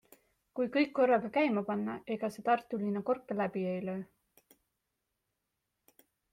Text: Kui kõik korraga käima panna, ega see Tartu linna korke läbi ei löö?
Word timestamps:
Kui 0.59 0.69
kõik 0.75 0.93
korraga 0.99 1.29
käima 1.35 1.63
panna, 1.67 1.97
ega 2.15 2.31
see 2.37 2.45
Tartu 2.49 2.81
linna 2.85 3.05
korke 3.11 3.39
läbi 3.43 3.69
ei 3.75 3.87
löö? 3.91 4.51